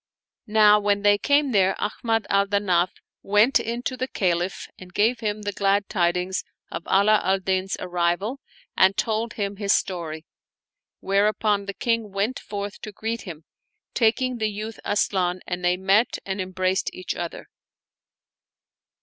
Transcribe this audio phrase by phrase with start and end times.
[0.47, 2.89] Now when they came there, Ahmad al Danaf
[3.21, 7.77] went in to the Caliph and gave him the glad tidings of Ala al Din's
[7.79, 8.39] arrival
[8.75, 10.25] and told him his story;
[11.01, 13.43] whereupon the King went forth to greet him,
[13.93, 17.45] taking the youth Asian and they met and embraced each other.